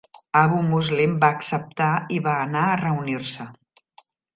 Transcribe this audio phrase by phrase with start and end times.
[0.39, 3.51] Abu Muslim va acceptar i va anar a reunir-se.